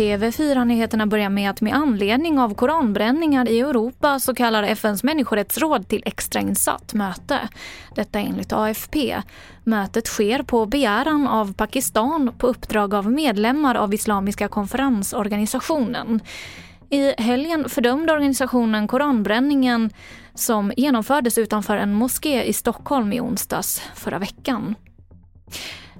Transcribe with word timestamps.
TV4-nyheterna 0.00 1.06
börjar 1.06 1.28
med 1.28 1.50
att 1.50 1.60
med 1.60 1.74
anledning 1.74 2.38
av 2.38 2.54
koranbränningar 2.54 3.48
i 3.48 3.60
Europa 3.60 4.20
så 4.20 4.34
kallar 4.34 4.62
FNs 4.62 5.02
människorättsråd 5.02 5.88
till 5.88 6.02
extrainsatt 6.06 6.94
möte. 6.94 7.48
Detta 7.94 8.18
enligt 8.18 8.52
AFP. 8.52 9.22
Mötet 9.64 10.06
sker 10.06 10.42
på 10.42 10.66
begäran 10.66 11.26
av 11.26 11.52
Pakistan 11.52 12.32
på 12.38 12.46
uppdrag 12.46 12.94
av 12.94 13.12
medlemmar 13.12 13.74
av 13.74 13.94
Islamiska 13.94 14.48
konferensorganisationen. 14.48 16.20
I 16.90 17.22
helgen 17.22 17.68
fördömde 17.68 18.12
organisationen 18.12 18.88
koranbränningen 18.88 19.90
som 20.34 20.72
genomfördes 20.76 21.38
utanför 21.38 21.76
en 21.76 21.94
moské 21.94 22.44
i 22.44 22.52
Stockholm 22.52 23.12
i 23.12 23.20
onsdags 23.20 23.82
förra 23.94 24.18
veckan. 24.18 24.74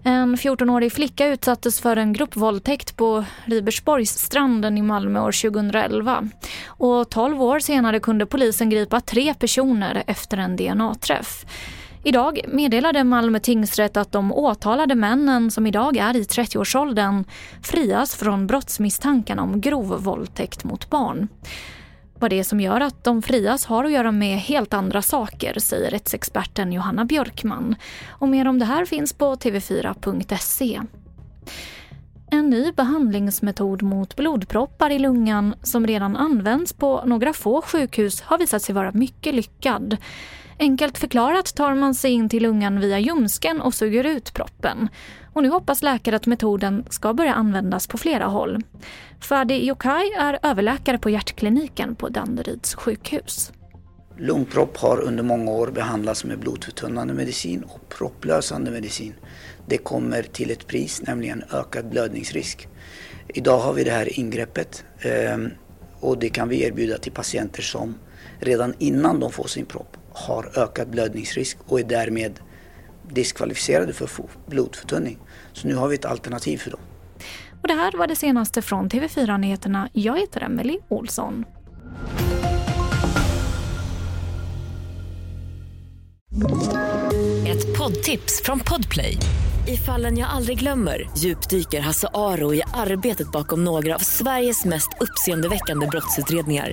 En 0.02 0.36
14-årig 0.36 0.92
flicka 0.92 1.26
utsattes 1.26 1.80
för 1.80 1.96
en 1.96 2.12
gruppvåldtäkt 2.12 2.96
på 2.96 3.24
Ribersborgsstranden 3.44 4.78
i 4.78 4.82
Malmö 4.82 5.20
år 5.20 5.50
2011. 5.50 6.28
Och 6.66 7.10
12 7.10 7.42
år 7.42 7.58
senare 7.58 8.00
kunde 8.00 8.26
polisen 8.26 8.70
gripa 8.70 9.00
tre 9.00 9.34
personer 9.34 10.04
efter 10.06 10.36
en 10.36 10.56
DNA-träff. 10.56 11.44
Idag 12.04 12.40
meddelade 12.48 13.04
Malmö 13.04 13.38
tingsrätt 13.40 13.96
att 13.96 14.12
de 14.12 14.32
åtalade 14.32 14.94
männen 14.94 15.50
som 15.50 15.66
idag 15.66 15.96
är 15.96 16.16
i 16.16 16.22
30-årsåldern 16.22 17.24
frias 17.62 18.14
från 18.14 18.46
brottsmisstankarna 18.46 19.42
om 19.42 19.60
grov 19.60 20.02
våldtäkt 20.02 20.64
mot 20.64 20.90
barn. 20.90 21.28
Vad 22.20 22.30
det 22.30 22.38
är 22.38 22.44
som 22.44 22.60
gör 22.60 22.80
att 22.80 23.04
de 23.04 23.22
frias 23.22 23.64
har 23.64 23.84
att 23.84 23.92
göra 23.92 24.12
med 24.12 24.38
helt 24.38 24.74
andra 24.74 25.02
saker, 25.02 25.58
säger 25.58 25.90
rättsexperten 25.90 26.72
Johanna 26.72 27.04
Björkman. 27.04 27.74
Och 28.08 28.28
mer 28.28 28.48
om 28.48 28.58
det 28.58 28.64
här 28.64 28.84
finns 28.84 29.12
på 29.12 29.34
tv4.se. 29.34 30.80
En 32.30 32.50
ny 32.50 32.72
behandlingsmetod 32.72 33.82
mot 33.82 34.16
blodproppar 34.16 34.90
i 34.90 34.98
lungan 34.98 35.54
som 35.62 35.86
redan 35.86 36.16
används 36.16 36.72
på 36.72 37.02
några 37.04 37.32
få 37.32 37.62
sjukhus 37.62 38.20
har 38.20 38.38
visat 38.38 38.62
sig 38.62 38.74
vara 38.74 38.92
mycket 38.92 39.34
lyckad. 39.34 39.96
Enkelt 40.62 40.98
förklarat 40.98 41.54
tar 41.54 41.74
man 41.74 41.94
sig 41.94 42.12
in 42.12 42.28
till 42.28 42.42
lungan 42.42 42.80
via 42.80 42.98
ljumsken 42.98 43.60
och 43.60 43.74
suger 43.74 44.04
ut 44.04 44.34
proppen. 44.34 44.88
Och 45.32 45.42
nu 45.42 45.48
hoppas 45.48 45.82
läkare 45.82 46.16
att 46.16 46.26
metoden 46.26 46.84
ska 46.90 47.14
börja 47.14 47.34
användas 47.34 47.86
på 47.86 47.98
flera 47.98 48.24
håll. 48.24 48.58
Fadi 49.20 49.54
Yokai 49.54 50.12
är 50.18 50.38
överläkare 50.42 50.98
på 50.98 51.10
hjärtkliniken 51.10 51.94
på 51.94 52.08
Danderyds 52.08 52.74
sjukhus. 52.74 53.52
Lungpropp 54.18 54.76
har 54.76 55.00
under 55.00 55.22
många 55.22 55.50
år 55.50 55.70
behandlats 55.70 56.24
med 56.24 56.38
blodförtunnande 56.38 57.14
medicin 57.14 57.62
och 57.62 57.88
propplösande 57.88 58.70
medicin. 58.70 59.14
Det 59.66 59.78
kommer 59.78 60.22
till 60.22 60.50
ett 60.50 60.66
pris, 60.66 61.02
nämligen 61.02 61.44
ökad 61.52 61.88
blödningsrisk. 61.88 62.68
Idag 63.28 63.58
har 63.58 63.72
vi 63.72 63.84
det 63.84 63.90
här 63.90 64.18
ingreppet 64.18 64.84
ehm, 65.00 65.50
och 66.00 66.18
det 66.18 66.28
kan 66.28 66.48
vi 66.48 66.62
erbjuda 66.62 66.98
till 66.98 67.12
patienter 67.12 67.62
som 67.62 67.94
redan 68.38 68.74
innan 68.78 69.20
de 69.20 69.32
får 69.32 69.46
sin 69.46 69.66
propp 69.66 69.96
har 70.12 70.58
ökad 70.58 70.90
blödningsrisk 70.90 71.58
och 71.66 71.80
är 71.80 71.84
därmed 71.84 72.40
diskvalificerade 73.08 73.92
för 73.92 74.08
blodförtunning. 74.46 75.18
Så 75.52 75.68
nu 75.68 75.74
har 75.74 75.88
vi 75.88 75.94
ett 75.94 76.04
alternativ 76.04 76.58
för 76.58 76.70
dem. 76.70 76.80
Och 77.62 77.68
det 77.68 77.74
här 77.74 77.92
var 77.98 78.06
det 78.06 78.16
senaste 78.16 78.62
från 78.62 78.88
TV4 78.88 79.38
Nyheterna. 79.38 79.88
Jag 79.92 80.18
heter 80.20 80.42
Emily 80.42 80.78
Olsson. 80.88 81.44
Ett 87.46 87.78
poddtips 87.78 88.42
från 88.44 88.60
Podplay. 88.60 89.16
I 89.68 89.76
fallen 89.76 90.18
jag 90.18 90.30
aldrig 90.30 90.58
glömmer 90.58 91.10
djupdyker 91.18 91.80
Hasse 91.80 92.08
Aro 92.14 92.54
i 92.54 92.62
arbetet 92.74 93.32
bakom 93.32 93.64
några 93.64 93.94
av 93.94 93.98
Sveriges 93.98 94.64
mest 94.64 94.88
uppseendeväckande 95.00 95.86
brottsutredningar 95.86 96.72